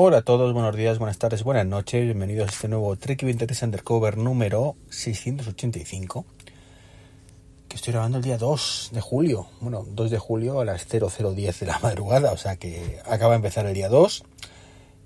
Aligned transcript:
Hola 0.00 0.18
a 0.18 0.22
todos, 0.22 0.52
buenos 0.52 0.76
días, 0.76 1.00
buenas 1.00 1.18
tardes, 1.18 1.42
buenas 1.42 1.66
noches, 1.66 2.04
bienvenidos 2.04 2.46
a 2.46 2.52
este 2.52 2.68
nuevo 2.68 2.94
Trek 2.94 3.20
23 3.24 3.62
Undercover 3.64 4.16
número 4.16 4.76
685 4.90 6.24
que 7.66 7.74
estoy 7.74 7.94
grabando 7.94 8.18
el 8.18 8.22
día 8.22 8.38
2 8.38 8.90
de 8.92 9.00
julio, 9.00 9.48
bueno, 9.60 9.84
2 9.90 10.10
de 10.12 10.18
julio 10.18 10.60
a 10.60 10.64
las 10.64 10.86
0010 10.86 11.58
de 11.58 11.66
la 11.66 11.80
madrugada, 11.80 12.30
o 12.30 12.36
sea 12.36 12.54
que 12.54 13.00
acaba 13.06 13.32
de 13.32 13.38
empezar 13.38 13.66
el 13.66 13.74
día 13.74 13.88
2. 13.88 14.22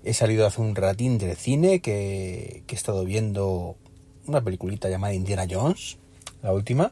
He 0.03 0.13
salido 0.13 0.45
hace 0.45 0.61
un 0.61 0.75
ratín 0.75 1.17
del 1.17 1.35
cine 1.37 1.79
que, 1.79 2.61
que 2.67 2.75
he 2.75 2.77
estado 2.77 3.03
viendo 3.03 3.75
una 4.27 4.41
peliculita 4.43 4.89
llamada 4.89 5.15
Indiana 5.15 5.47
Jones, 5.49 5.97
la 6.43 6.53
última. 6.53 6.91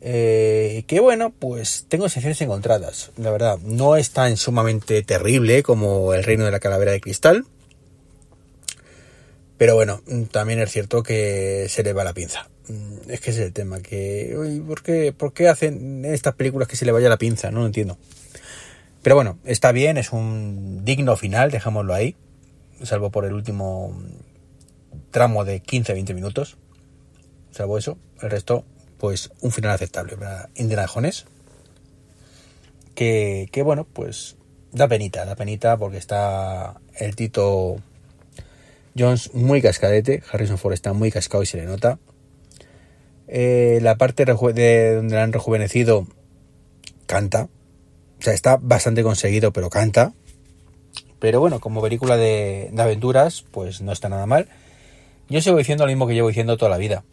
Eh, 0.00 0.84
que 0.86 1.00
bueno, 1.00 1.30
pues 1.30 1.86
tengo 1.88 2.08
sensaciones 2.08 2.40
encontradas, 2.42 3.12
la 3.16 3.30
verdad. 3.30 3.58
No 3.62 3.96
es 3.96 4.10
tan 4.10 4.36
sumamente 4.36 5.02
terrible 5.02 5.62
como 5.62 6.14
El 6.14 6.24
Reino 6.24 6.44
de 6.44 6.50
la 6.50 6.60
Calavera 6.60 6.92
de 6.92 7.00
Cristal. 7.00 7.44
Pero 9.58 9.74
bueno, 9.74 10.02
también 10.30 10.60
es 10.60 10.70
cierto 10.70 11.02
que 11.02 11.66
se 11.70 11.82
le 11.82 11.92
va 11.94 12.04
la 12.04 12.12
pinza. 12.12 12.48
Mm, 12.68 13.10
es 13.10 13.20
que 13.20 13.30
ese 13.30 13.40
es 13.40 13.46
el 13.46 13.52
tema, 13.52 13.80
que... 13.80 14.34
Uy, 14.38 14.60
¿por, 14.60 14.82
qué, 14.82 15.12
¿Por 15.12 15.32
qué 15.32 15.48
hacen 15.48 16.04
estas 16.04 16.34
películas 16.34 16.68
que 16.68 16.76
se 16.76 16.84
le 16.84 16.92
vaya 16.92 17.08
la 17.08 17.16
pinza? 17.16 17.50
No 17.50 17.60
lo 17.60 17.66
entiendo. 17.66 17.96
Pero 19.02 19.14
bueno, 19.16 19.38
está 19.44 19.72
bien, 19.72 19.96
es 19.96 20.12
un 20.12 20.84
digno 20.84 21.16
final, 21.16 21.50
dejámoslo 21.50 21.94
ahí. 21.94 22.16
Salvo 22.82 23.10
por 23.10 23.24
el 23.24 23.32
último 23.32 23.96
tramo 25.10 25.44
de 25.44 25.62
15-20 25.62 26.12
minutos. 26.12 26.56
Salvo 27.52 27.78
eso, 27.78 27.96
el 28.20 28.30
resto, 28.30 28.64
pues 28.98 29.30
un 29.40 29.52
final 29.52 29.72
aceptable 29.72 30.16
para 30.16 30.50
Indiana 30.54 30.86
Jones. 30.86 31.26
Que, 32.94 33.48
que 33.52 33.62
bueno, 33.62 33.86
pues 33.92 34.36
da 34.72 34.88
penita, 34.88 35.24
da 35.24 35.36
penita 35.36 35.76
porque 35.76 35.98
está 35.98 36.80
el 36.98 37.14
Tito 37.16 37.76
Jones 38.96 39.34
muy 39.34 39.60
cascadete, 39.60 40.22
Harrison 40.30 40.58
Ford 40.58 40.72
está 40.72 40.92
muy 40.92 41.10
cascado 41.10 41.42
y 41.42 41.46
se 41.46 41.58
le 41.58 41.64
nota. 41.64 41.98
Eh, 43.28 43.80
la 43.82 43.96
parte 43.96 44.24
de 44.24 44.94
donde 44.94 45.16
la 45.16 45.22
han 45.22 45.32
rejuvenecido 45.32 46.06
canta. 47.06 47.48
O 48.18 48.22
sea, 48.22 48.32
está 48.32 48.56
bastante 48.56 49.02
conseguido, 49.02 49.52
pero 49.52 49.68
canta. 49.68 50.14
Pero 51.18 51.40
bueno, 51.40 51.60
como 51.60 51.82
película 51.82 52.16
de, 52.16 52.70
de 52.72 52.82
aventuras, 52.82 53.44
pues 53.50 53.80
no 53.80 53.92
está 53.92 54.08
nada 54.08 54.26
mal. 54.26 54.48
Yo 55.28 55.40
sigo 55.40 55.56
diciendo 55.56 55.84
lo 55.84 55.90
mismo 55.90 56.06
que 56.06 56.14
llevo 56.14 56.28
diciendo 56.28 56.56
toda 56.56 56.70
la 56.70 56.78
vida. 56.78 57.04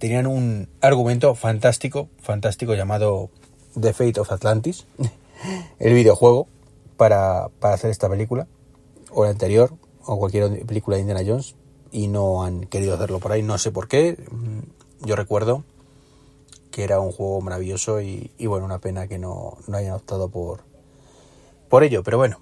Tenían 0.00 0.26
un 0.26 0.66
argumento 0.80 1.34
fantástico, 1.34 2.08
fantástico 2.22 2.72
llamado 2.72 3.28
The 3.78 3.92
Fate 3.92 4.18
of 4.18 4.32
Atlantis, 4.32 4.86
el 5.78 5.92
videojuego, 5.92 6.48
para, 6.96 7.50
para 7.60 7.74
hacer 7.74 7.90
esta 7.90 8.08
película, 8.08 8.46
o 9.10 9.24
la 9.24 9.30
anterior, 9.30 9.74
o 10.06 10.18
cualquier 10.18 10.64
película 10.64 10.96
de 10.96 11.02
Indiana 11.02 11.20
Jones, 11.26 11.54
y 11.92 12.08
no 12.08 12.44
han 12.44 12.64
querido 12.64 12.94
hacerlo 12.94 13.18
por 13.18 13.32
ahí, 13.32 13.42
no 13.42 13.58
sé 13.58 13.72
por 13.72 13.88
qué. 13.88 14.16
Yo 15.00 15.16
recuerdo 15.16 15.64
que 16.70 16.82
era 16.82 16.98
un 16.98 17.12
juego 17.12 17.42
maravilloso 17.42 18.00
y, 18.00 18.30
y 18.38 18.46
bueno, 18.46 18.64
una 18.64 18.78
pena 18.78 19.06
que 19.06 19.18
no, 19.18 19.58
no 19.66 19.76
hayan 19.76 19.92
optado 19.92 20.30
por, 20.30 20.60
por 21.68 21.84
ello, 21.84 22.02
pero 22.02 22.16
bueno, 22.16 22.40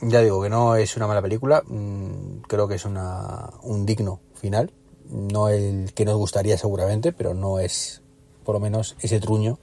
ya 0.00 0.22
digo 0.22 0.40
que 0.42 0.48
no 0.48 0.74
es 0.76 0.96
una 0.96 1.06
mala 1.06 1.20
película, 1.20 1.62
mm, 1.66 2.44
creo 2.48 2.66
que 2.66 2.76
es 2.76 2.86
una, 2.86 3.50
un 3.62 3.84
digno 3.84 4.20
final, 4.32 4.72
no 5.10 5.48
el 5.48 5.92
que 5.94 6.04
nos 6.04 6.16
gustaría 6.16 6.58
seguramente, 6.58 7.12
pero 7.12 7.34
no 7.34 7.58
es 7.58 8.02
por 8.44 8.54
lo 8.54 8.60
menos 8.60 8.96
ese 9.00 9.20
truño 9.20 9.58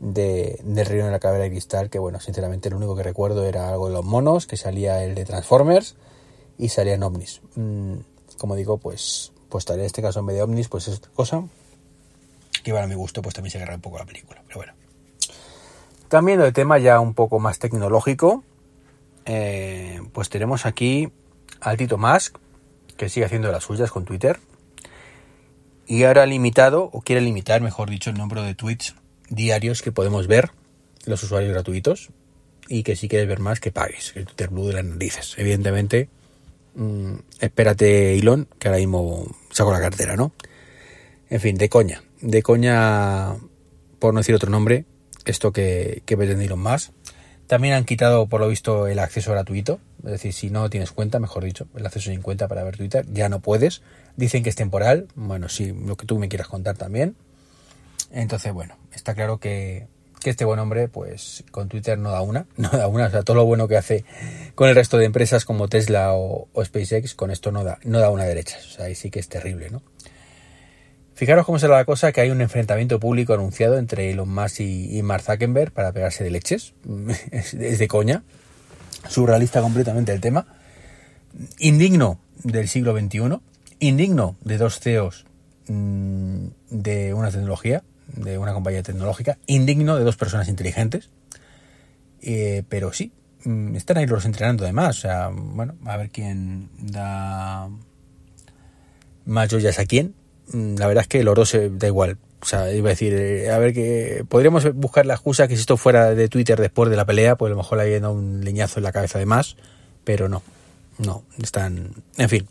de, 0.00 0.60
del 0.62 0.86
río 0.86 1.04
en 1.04 1.12
la 1.12 1.18
cabera 1.18 1.44
de 1.44 1.50
cristal, 1.50 1.90
que 1.90 1.98
bueno, 1.98 2.20
sinceramente 2.20 2.70
lo 2.70 2.76
único 2.76 2.96
que 2.96 3.02
recuerdo 3.02 3.44
era 3.44 3.68
algo 3.68 3.88
de 3.88 3.94
los 3.94 4.04
monos, 4.04 4.46
que 4.46 4.56
salía 4.56 5.04
el 5.04 5.14
de 5.14 5.24
Transformers 5.24 5.96
y 6.56 6.68
salía 6.68 6.94
en 6.94 7.02
ovnis. 7.02 7.40
Mm, 7.56 7.96
como 8.38 8.54
digo, 8.54 8.78
pues 8.78 9.32
pues 9.48 9.68
en 9.70 9.80
este 9.80 10.02
caso 10.02 10.20
en 10.20 10.26
vez 10.26 10.36
de 10.36 10.42
ovnis, 10.42 10.68
pues 10.68 10.88
es 10.88 11.00
cosa. 11.00 11.44
Que 12.62 12.72
bueno, 12.72 12.84
a 12.84 12.88
mi 12.88 12.94
gusto, 12.94 13.22
pues 13.22 13.34
también 13.34 13.50
se 13.50 13.58
agarra 13.58 13.74
un 13.74 13.80
poco 13.80 13.98
la 13.98 14.04
película. 14.04 14.42
Pero 14.46 14.58
bueno. 14.58 14.72
Cambiando 16.08 16.44
de 16.44 16.52
tema 16.52 16.78
ya 16.78 17.00
un 17.00 17.14
poco 17.14 17.38
más 17.38 17.58
tecnológico, 17.58 18.42
eh, 19.24 20.00
pues 20.12 20.28
tenemos 20.28 20.66
aquí 20.66 21.10
al 21.60 21.76
Tito 21.76 21.98
Musk, 21.98 22.36
que 22.96 23.08
sigue 23.08 23.26
haciendo 23.26 23.50
las 23.52 23.64
suyas 23.64 23.90
con 23.90 24.04
Twitter. 24.04 24.38
Y 25.88 26.04
ahora 26.04 26.24
ha 26.24 26.26
limitado, 26.26 26.90
o 26.92 27.00
quiere 27.00 27.22
limitar, 27.22 27.62
mejor 27.62 27.88
dicho, 27.88 28.10
el 28.10 28.18
número 28.18 28.42
de 28.42 28.54
tweets 28.54 28.94
diarios 29.30 29.80
que 29.80 29.90
podemos 29.90 30.26
ver 30.26 30.50
los 31.06 31.22
usuarios 31.22 31.50
gratuitos. 31.50 32.10
Y 32.68 32.82
que 32.82 32.94
si 32.94 33.08
quieres 33.08 33.26
ver 33.26 33.40
más, 33.40 33.58
que 33.58 33.72
pagues 33.72 34.12
el 34.14 34.26
Twitter 34.26 34.50
Blue 34.50 34.66
de 34.66 34.74
las 34.74 34.84
narices. 34.84 35.34
Evidentemente, 35.38 36.10
mmm, 36.74 37.14
espérate, 37.40 38.18
Elon, 38.18 38.46
que 38.58 38.68
ahora 38.68 38.78
mismo 38.78 39.34
saco 39.50 39.72
la 39.72 39.80
cartera, 39.80 40.14
¿no? 40.14 40.32
En 41.30 41.40
fin, 41.40 41.56
de 41.56 41.70
coña. 41.70 42.02
De 42.20 42.42
coña, 42.42 43.36
por 43.98 44.12
no 44.12 44.20
decir 44.20 44.34
otro 44.34 44.50
nombre, 44.50 44.84
esto 45.24 45.52
que, 45.52 46.02
que 46.04 46.18
pretende 46.18 46.44
Elon 46.44 46.60
más. 46.60 46.92
También 47.48 47.74
han 47.74 47.84
quitado, 47.84 48.26
por 48.26 48.40
lo 48.40 48.48
visto, 48.48 48.86
el 48.86 48.98
acceso 48.98 49.32
gratuito. 49.32 49.80
Es 50.04 50.12
decir, 50.12 50.32
si 50.32 50.50
no 50.50 50.70
tienes 50.70 50.92
cuenta, 50.92 51.18
mejor 51.18 51.44
dicho, 51.44 51.66
el 51.74 51.84
acceso 51.84 52.10
sin 52.10 52.22
cuenta 52.22 52.46
para 52.46 52.62
ver 52.62 52.76
Twitter, 52.76 53.06
ya 53.10 53.28
no 53.28 53.40
puedes. 53.40 53.82
Dicen 54.16 54.42
que 54.42 54.50
es 54.50 54.54
temporal. 54.54 55.08
Bueno, 55.16 55.48
sí, 55.48 55.72
lo 55.72 55.96
que 55.96 56.06
tú 56.06 56.18
me 56.18 56.28
quieras 56.28 56.46
contar 56.46 56.76
también. 56.76 57.16
Entonces, 58.12 58.52
bueno, 58.52 58.76
está 58.92 59.14
claro 59.14 59.38
que, 59.38 59.86
que 60.20 60.30
este 60.30 60.44
buen 60.44 60.58
hombre, 60.58 60.88
pues 60.88 61.44
con 61.50 61.68
Twitter 61.68 61.98
no 61.98 62.10
da 62.10 62.20
una, 62.20 62.46
no 62.56 62.68
da 62.68 62.86
una, 62.86 63.06
o 63.06 63.10
sea, 63.10 63.22
todo 63.22 63.36
lo 63.36 63.46
bueno 63.46 63.66
que 63.66 63.76
hace 63.76 64.04
con 64.54 64.68
el 64.68 64.74
resto 64.74 64.98
de 64.98 65.06
empresas 65.06 65.44
como 65.44 65.68
Tesla 65.68 66.14
o, 66.14 66.48
SpaceX, 66.62 67.14
con 67.14 67.30
esto 67.30 67.52
no 67.52 67.64
da, 67.64 67.78
no 67.84 67.98
da 67.98 68.10
una 68.10 68.24
derecha, 68.24 68.58
o 68.58 68.70
sea, 68.70 68.86
ahí 68.86 68.94
sí 68.94 69.10
que 69.10 69.20
es 69.20 69.28
terrible, 69.28 69.70
¿no? 69.70 69.82
Fijaros 71.18 71.44
cómo 71.44 71.58
será 71.58 71.74
la 71.74 71.84
cosa 71.84 72.12
que 72.12 72.20
hay 72.20 72.30
un 72.30 72.40
enfrentamiento 72.40 73.00
público 73.00 73.34
anunciado 73.34 73.76
entre 73.76 74.12
Elon 74.12 74.32
Musk 74.32 74.60
y, 74.60 75.02
Mark 75.02 75.24
Zuckerberg 75.24 75.72
para 75.72 75.90
pegarse 75.90 76.22
de 76.22 76.30
leches, 76.30 76.74
es, 77.32 77.58
de 77.58 77.88
coña, 77.88 78.22
surrealista 79.08 79.60
completamente 79.60 80.12
el 80.12 80.20
tema, 80.20 80.46
indigno 81.58 82.20
del 82.44 82.68
siglo 82.68 82.96
XXI, 82.96 83.40
indigno 83.80 84.36
de 84.44 84.58
dos 84.58 84.78
CEOs 84.78 85.26
mmm, 85.66 86.46
de 86.70 87.12
una 87.14 87.32
tecnología, 87.32 87.82
de 88.14 88.38
una 88.38 88.52
compañía 88.52 88.84
tecnológica, 88.84 89.38
indigno 89.48 89.96
de 89.96 90.04
dos 90.04 90.16
personas 90.16 90.46
inteligentes, 90.46 91.10
eh, 92.22 92.62
pero 92.68 92.92
sí, 92.92 93.10
mm, 93.42 93.74
están 93.74 93.96
ahí 93.96 94.06
los 94.06 94.24
entrenando 94.24 94.62
además, 94.62 94.98
o 94.98 95.00
sea, 95.00 95.30
bueno, 95.34 95.74
a 95.84 95.96
ver 95.96 96.10
quién 96.10 96.68
da 96.78 97.68
más 99.24 99.50
joyas 99.50 99.80
a 99.80 99.84
quién. 99.84 100.14
Mm, 100.52 100.76
La 100.76 100.86
verdad 100.86 101.02
es 101.02 101.08
que 101.08 101.20
el 101.20 101.28
oro 101.28 101.44
se 101.44 101.70
da 101.70 101.86
igual. 101.86 102.18
O 102.40 102.46
sea, 102.46 102.72
iba 102.72 102.88
a 102.88 102.90
decir, 102.90 103.14
eh, 103.14 103.50
a 103.50 103.58
ver 103.58 103.74
que 103.74 104.24
podríamos 104.28 104.72
buscar 104.74 105.06
la 105.06 105.14
excusa 105.14 105.48
que 105.48 105.56
si 105.56 105.60
esto 105.60 105.76
fuera 105.76 106.14
de 106.14 106.28
Twitter 106.28 106.60
después 106.60 106.88
de 106.88 106.96
la 106.96 107.04
pelea, 107.04 107.36
pues 107.36 107.50
a 107.50 107.50
lo 107.50 107.56
mejor 107.56 107.78
le 107.78 107.84
había 107.84 108.00
dado 108.00 108.12
un 108.12 108.44
leñazo 108.44 108.78
en 108.78 108.84
la 108.84 108.92
cabeza 108.92 109.18
de 109.18 109.26
más, 109.26 109.56
pero 110.04 110.28
no, 110.28 110.42
no, 110.98 111.24
están, 111.42 111.94
en 112.16 112.28
fin, 112.28 112.46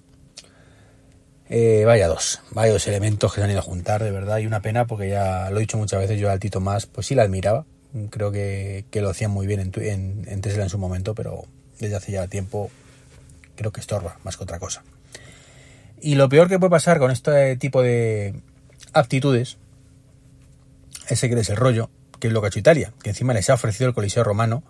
eh, 1.50 1.84
vaya 1.86 2.10
dos, 2.10 2.42
vaya 2.52 2.74
dos 2.74 2.86
elementos 2.88 3.34
que 3.34 3.40
se 3.40 3.46
han 3.46 3.52
ido 3.52 3.60
a 3.60 3.64
juntar, 3.64 4.04
de 4.04 4.12
verdad, 4.12 4.40
y 4.40 4.46
una 4.46 4.62
pena 4.62 4.86
porque 4.86 5.10
ya 5.10 5.50
lo 5.50 5.58
he 5.58 5.62
dicho 5.62 5.78
muchas 5.78 6.02
veces, 6.02 6.20
yo 6.20 6.30
al 6.30 6.40
Tito 6.40 6.60
más, 6.60 6.86
pues 6.86 7.08
sí 7.08 7.16
la 7.16 7.24
admiraba, 7.24 7.66
creo 8.10 8.32
que, 8.34 8.84
que 8.92 9.02
lo 9.02 9.10
hacían 9.10 9.32
muy 9.32 9.48
bien 9.48 9.62
en, 9.62 9.72
en, 9.76 10.26
en, 10.28 10.42
Tesla 10.42 10.64
en 10.64 10.70
su 10.70 10.78
momento, 10.78 11.16
pero 11.16 11.46
desde 11.80 11.96
hace 11.96 12.12
ya 12.12 12.28
tiempo 12.28 12.70
creo 13.56 13.72
que 13.72 13.80
estorba 13.80 14.20
más 14.26 14.36
que 14.36 14.44
otra 14.44 14.60
cosa. 14.60 14.84
Y 16.00 16.16
lo 16.16 16.30
peor 16.30 16.48
que 16.48 16.60
puede 16.60 16.72
pasar 16.72 17.00
con 17.00 17.12
este 17.12 17.58
tipo 17.58 17.82
de 17.82 18.42
aptitudes 18.94 19.58
es 21.10 21.22
que 21.22 21.28
es 21.28 21.50
el 21.50 21.56
rollo, 21.56 21.90
que 22.20 22.28
es 22.28 22.34
lo 22.34 22.42
que 22.42 22.48
ha 22.48 22.50
hecho 22.50 22.60
Italia, 22.60 22.94
que 23.02 23.10
encima 23.10 23.34
les 23.34 23.50
ha 23.50 23.56
ofrecido 23.56 23.88
el 23.88 23.94
Coliseo 23.94 24.24
Romano 24.24 24.64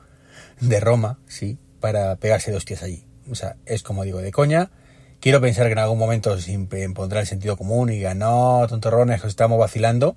de 0.61 0.79
Roma, 0.79 1.19
sí, 1.27 1.57
para 1.79 2.15
pegarse 2.15 2.51
dos 2.51 2.65
tías 2.65 2.83
allí. 2.83 3.03
O 3.29 3.35
sea, 3.35 3.57
es 3.65 3.83
como 3.83 4.03
digo, 4.03 4.21
de 4.21 4.31
coña, 4.31 4.71
Quiero 5.19 5.41
pensar 5.41 5.65
que 5.65 5.71
en 5.71 5.79
algún 5.79 5.97
momento 5.97 6.39
se 6.39 6.51
impondrá 6.51 7.21
el 7.21 7.27
sentido 7.27 7.57
común 7.57 7.89
y 7.89 7.95
diga, 7.95 8.13
no, 8.13 8.65
tontorrones, 8.69 9.21
que 9.21 9.27
estamos 9.27 9.57
vacilando. 9.57 10.15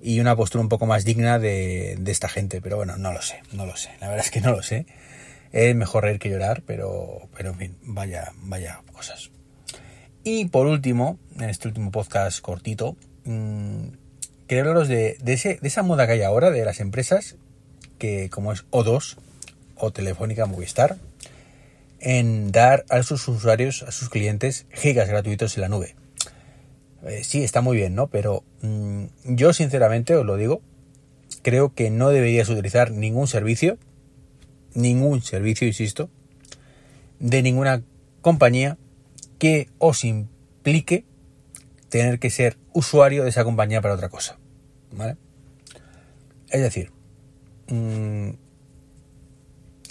Y 0.00 0.20
una 0.20 0.36
postura 0.36 0.60
un 0.60 0.68
poco 0.68 0.84
más 0.84 1.04
digna 1.06 1.38
de, 1.38 1.96
de, 1.98 2.12
esta 2.12 2.28
gente. 2.28 2.60
Pero 2.60 2.76
bueno, 2.76 2.98
no 2.98 3.12
lo 3.12 3.22
sé, 3.22 3.42
no 3.52 3.64
lo 3.64 3.76
sé. 3.76 3.90
La 4.00 4.08
verdad 4.08 4.26
es 4.26 4.30
que 4.30 4.42
no 4.42 4.52
lo 4.52 4.62
sé. 4.62 4.86
Es 5.52 5.74
mejor 5.74 6.04
reír 6.04 6.18
que 6.18 6.28
llorar, 6.28 6.62
pero, 6.66 7.28
pero 7.34 7.50
en 7.50 7.56
fin, 7.56 7.78
vaya, 7.82 8.32
vaya 8.42 8.82
cosas. 8.92 9.30
Y 10.26 10.46
por 10.46 10.66
último, 10.66 11.18
en 11.38 11.50
este 11.50 11.68
último 11.68 11.90
podcast 11.90 12.40
cortito, 12.40 12.96
mmm, 13.24 13.88
quería 14.46 14.62
hablaros 14.62 14.88
de, 14.88 15.18
esa 15.26 15.82
moda 15.82 16.06
que 16.06 16.14
hay 16.14 16.22
ahora 16.22 16.50
de 16.50 16.64
las 16.64 16.80
empresas, 16.80 17.36
que 17.98 18.30
como 18.30 18.50
es 18.50 18.64
O2 18.70 19.18
o 19.76 19.92
Telefónica 19.92 20.46
Movistar, 20.46 20.96
en 22.00 22.52
dar 22.52 22.86
a 22.88 23.02
sus 23.02 23.28
usuarios, 23.28 23.82
a 23.82 23.92
sus 23.92 24.08
clientes, 24.08 24.64
gigas 24.72 25.10
gratuitos 25.10 25.58
en 25.58 25.60
la 25.60 25.68
nube. 25.68 25.94
Eh, 27.06 27.22
sí, 27.22 27.44
está 27.44 27.60
muy 27.60 27.76
bien, 27.76 27.94
¿no? 27.94 28.06
Pero 28.06 28.44
mmm, 28.62 29.04
yo 29.24 29.52
sinceramente 29.52 30.14
os 30.14 30.24
lo 30.24 30.38
digo, 30.38 30.62
creo 31.42 31.74
que 31.74 31.90
no 31.90 32.08
deberías 32.08 32.48
utilizar 32.48 32.92
ningún 32.92 33.28
servicio, 33.28 33.76
ningún 34.72 35.20
servicio, 35.20 35.66
insisto, 35.66 36.08
de 37.18 37.42
ninguna 37.42 37.82
compañía 38.22 38.78
que 39.38 39.68
os 39.78 40.04
implique 40.04 41.04
tener 41.88 42.18
que 42.18 42.30
ser 42.30 42.56
usuario 42.72 43.24
de 43.24 43.30
esa 43.30 43.44
compañía 43.44 43.80
para 43.80 43.94
otra 43.94 44.08
cosa. 44.08 44.38
¿Vale? 44.92 45.16
Es 46.50 46.60
decir, 46.60 46.90
mm, 47.68 48.28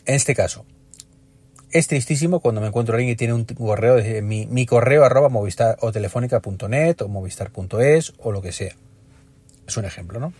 en 0.06 0.16
este 0.16 0.36
caso, 0.36 0.66
es 1.72 1.88
tristísimo 1.88 2.40
cuando 2.40 2.62
me 2.62 2.68
encuentro 2.68 2.96
alguien 2.96 3.12
que 3.12 3.18
tiene 3.18 3.34
un 3.34 3.46
correo, 3.46 3.96
de 3.96 4.22
mi, 4.22 4.46
mi 4.46 4.66
correo 4.66 5.04
arroba 5.04 5.30
movistar 5.30 5.78
o 5.82 5.92
telefónica.net 5.92 7.02
o 7.02 7.08
movistar.es 7.08 8.14
o 8.20 8.32
lo 8.32 8.42
que 8.42 8.52
sea. 8.52 8.76
Es 9.68 9.78
un 9.78 9.86
ejemplo, 9.86 10.20
¿no? 10.20 10.34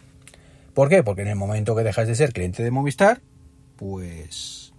¿Por 0.74 0.90
qué? 0.90 1.04
Porque 1.04 1.22
en 1.22 1.28
el 1.28 1.36
momento 1.36 1.76
que 1.76 1.84
dejas 1.84 2.08
de 2.08 2.16
ser 2.16 2.34
cliente 2.34 2.64
de 2.64 2.72
Movistar, 2.72 3.22
pues 3.76 4.74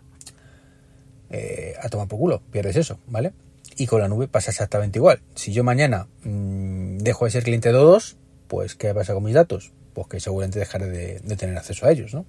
eh, 1.30 1.74
a 1.80 1.88
tomar 1.88 2.08
por 2.08 2.18
culo, 2.18 2.42
pierdes 2.50 2.76
eso, 2.76 2.98
¿vale? 3.06 3.32
Y 3.76 3.86
con 3.86 4.00
la 4.00 4.08
nube 4.08 4.28
pasa 4.28 4.50
exactamente 4.50 4.98
igual. 4.98 5.20
Si 5.34 5.52
yo 5.52 5.64
mañana 5.64 6.06
mmm, 6.22 6.98
dejo 6.98 7.24
de 7.24 7.30
ser 7.30 7.42
cliente 7.42 7.70
de 7.70 7.74
todos, 7.74 8.16
pues 8.48 8.74
¿qué 8.74 8.94
pasa 8.94 9.14
con 9.14 9.24
mis 9.24 9.34
datos? 9.34 9.72
Pues 9.94 10.06
que 10.08 10.20
seguramente 10.20 10.58
dejaré 10.58 10.88
de, 10.88 11.20
de 11.20 11.36
tener 11.36 11.56
acceso 11.56 11.86
a 11.86 11.90
ellos, 11.90 12.14
¿no? 12.14 12.24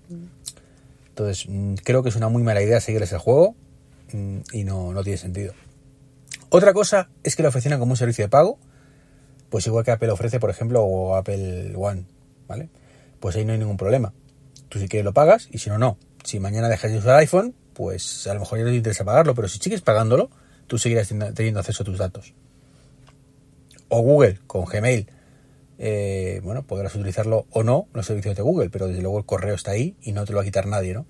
Entonces, 1.10 1.46
mmm, 1.48 1.76
creo 1.76 2.04
que 2.04 2.10
es 2.10 2.16
una 2.16 2.30
muy 2.30 2.44
mala 2.44 2.62
idea 2.62 2.82
seguir 2.82 3.02
ese 3.04 3.18
juego 3.18 3.56
mmm, 4.14 4.40
y 4.54 4.64
no, 4.64 4.94
no 4.94 5.04
tiene 5.04 5.18
sentido. 5.18 5.54
Otra 6.50 6.74
cosa 6.74 7.10
es 7.24 7.36
que 7.36 7.44
lo 7.44 7.50
ofrecieran 7.50 7.80
como 7.80 7.94
un 7.94 7.98
servicio 7.98 8.26
de 8.26 8.30
pago, 8.30 8.58
pues 9.50 9.68
igual 9.68 9.86
que 9.86 9.92
Apple 9.92 10.10
ofrece, 10.10 10.40
por 10.40 10.50
ejemplo, 10.50 10.84
o 10.84 11.16
Apple 11.16 11.74
One, 11.76 12.06
¿vale? 12.48 12.70
Pues 13.20 13.36
ahí 13.36 13.46
no 13.46 13.54
hay 13.54 13.60
ningún 13.60 13.78
problema. 13.78 14.14
Tú 14.70 14.80
si 14.80 14.88
quieres 14.88 15.06
lo 15.06 15.14
pagas 15.14 15.48
y 15.52 15.60
si 15.60 15.70
no, 15.70 15.78
no. 15.78 15.98
Si 16.24 16.40
mañana 16.40 16.70
dejas 16.70 16.92
de 16.92 16.98
usar 16.98 17.16
iPhone, 17.18 17.54
pues 17.74 18.26
a 18.28 18.34
lo 18.34 18.40
mejor 18.40 18.58
ya 18.58 18.64
no 18.64 18.72
te 18.72 18.78
interesa 18.78 19.04
pagarlo, 19.04 19.36
pero 19.36 19.48
si 19.48 19.60
sigues 19.60 19.82
pagándolo, 19.82 20.30
tú 20.68 20.78
seguirás 20.78 21.08
teniendo 21.34 21.60
acceso 21.60 21.84
a 21.84 21.86
tus 21.86 21.98
datos. 21.98 22.34
O 23.90 24.02
Google 24.02 24.40
con 24.48 24.66
Gmail. 24.66 25.08
Eh, 25.78 26.40
bueno, 26.44 26.64
podrás 26.66 26.96
utilizarlo 26.96 27.46
o 27.52 27.64
no 27.64 27.88
los 27.94 28.06
servicios 28.06 28.36
de 28.36 28.42
Google, 28.42 28.70
pero 28.70 28.88
desde 28.88 29.02
luego 29.02 29.18
el 29.20 29.26
correo 29.26 29.56
está 29.56 29.72
ahí 29.72 29.96
y 30.02 30.14
no 30.14 30.26
te 30.26 30.32
lo 30.32 30.38
va 30.38 30.44
a 30.44 30.46
quitar 30.46 30.68
nadie, 30.68 30.94
¿no? 30.94 31.06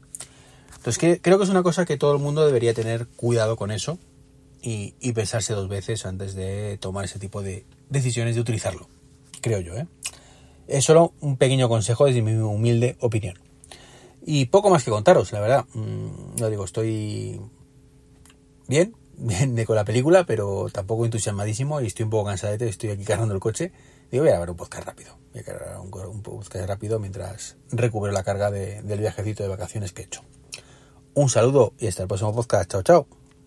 Entonces 0.76 0.98
que, 0.98 1.22
creo 1.22 1.38
que 1.38 1.44
es 1.44 1.50
una 1.50 1.64
cosa 1.64 1.86
que 1.86 1.98
todo 1.98 2.14
el 2.14 2.20
mundo 2.20 2.46
debería 2.46 2.74
tener 2.74 3.08
cuidado 3.08 3.58
con 3.58 3.72
eso 3.72 4.00
y, 4.62 4.94
pensarse 5.14 5.54
dos 5.54 5.70
veces 5.70 6.08
antes 6.08 6.34
de 6.34 6.78
tomar 6.80 7.06
ese 7.06 7.20
tipo 7.20 7.44
de 7.44 7.66
decisiones 7.90 8.34
de 8.34 8.42
utilizarlo. 8.42 8.90
Creo 9.42 9.60
yo, 9.60 9.76
¿eh? 9.76 9.88
Es 10.68 10.86
solo 10.86 11.14
un 11.22 11.38
pequeño 11.38 11.70
consejo 11.70 12.08
desde 12.08 12.24
mi 12.24 12.34
humilde 12.34 12.98
opinión. 13.00 13.38
Y 14.26 14.46
poco 14.46 14.72
más 14.72 14.84
que 14.84 14.90
contaros, 14.90 15.32
la 15.32 15.40
verdad. 15.40 15.66
Mm, 15.76 16.40
no 16.40 16.50
digo, 16.50 16.66
estoy 16.66 17.40
bien 18.68 18.96
de 19.18 19.66
con 19.66 19.76
la 19.76 19.86
película, 19.86 20.26
pero 20.26 20.68
tampoco 20.72 21.06
entusiasmadísimo 21.06 21.82
y 21.82 21.88
estoy 21.88 22.04
un 22.04 22.10
poco 22.10 22.26
cansadete, 22.26 22.68
estoy 22.68 22.90
aquí 22.92 23.04
cargando 23.04 23.34
el 23.34 23.40
coche. 23.40 23.72
Digo, 24.12 24.24
voy 24.24 24.30
a 24.30 24.34
grabar 24.34 24.52
un 24.52 24.58
podcast 24.58 24.86
rápido. 24.86 25.18
Voy 25.34 25.42
a 25.42 25.44
grabar 25.44 25.80
un, 25.80 26.22
podcast 26.22 26.68
rápido 26.68 27.00
mientras 27.00 27.58
recupero 27.72 28.14
la 28.14 28.24
carga 28.24 28.52
de, 28.52 28.82
del 28.84 29.00
viajecito 29.00 29.44
de 29.44 29.50
vacaciones 29.50 29.92
que 29.94 30.04
he 30.04 30.06
hecho. 30.06 30.22
Un 31.14 31.30
saludo 31.30 31.74
y 31.80 31.88
hasta 31.88 32.04
el 32.04 32.08
próximo 32.08 32.34
podcast. 32.36 32.72
Chao, 32.72 32.84
chao. 32.84 33.25